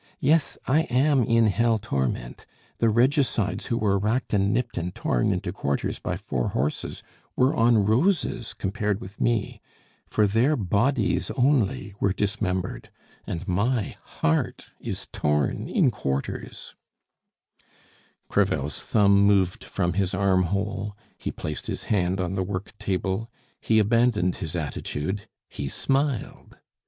[0.19, 2.47] Yes, I am in hell torment!
[2.79, 7.03] The regicides who were racked and nipped and torn into quarters by four horses
[7.35, 9.61] were on roses compared with me,
[10.07, 12.89] for their bodies only were dismembered,
[13.27, 16.73] and my heart is torn in quarters"
[18.27, 23.29] Crevel's thumb moved from his armhole, he placed his hand on the work table,
[23.59, 26.57] he abandoned his attitude, he smiled!